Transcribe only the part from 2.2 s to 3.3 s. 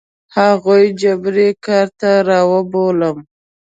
رابولم.